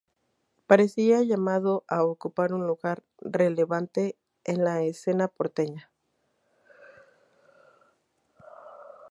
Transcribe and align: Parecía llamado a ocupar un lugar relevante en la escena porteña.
Parecía 0.65 1.21
llamado 1.21 1.83
a 1.87 2.03
ocupar 2.03 2.53
un 2.53 2.65
lugar 2.65 3.03
relevante 3.19 4.17
en 4.45 4.63
la 4.63 4.81
escena 4.81 5.27
porteña. 5.27 5.91